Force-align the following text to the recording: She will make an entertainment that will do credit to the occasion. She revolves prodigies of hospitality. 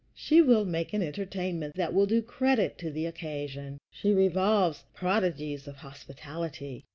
She 0.15 0.41
will 0.41 0.65
make 0.65 0.93
an 0.93 1.03
entertainment 1.03 1.75
that 1.75 1.93
will 1.93 2.07
do 2.07 2.23
credit 2.23 2.75
to 2.79 2.89
the 2.89 3.05
occasion. 3.05 3.77
She 3.91 4.11
revolves 4.13 4.83
prodigies 4.95 5.67
of 5.67 5.75
hospitality. 5.75 6.85